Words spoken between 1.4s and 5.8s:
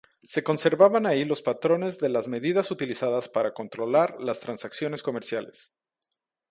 patrones de las medidas utilizadas para controlar las transacciones comerciales.